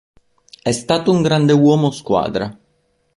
È 0.63 0.71
stato 0.71 1.11
un 1.11 1.21
grande 1.21 1.53
uomo 1.53 1.91
squadra. 1.91 2.57